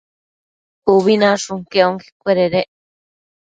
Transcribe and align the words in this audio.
Ubi 0.93 1.13
nashun 1.21 1.59
quec 1.69 1.85
onquecuededec 1.89 2.69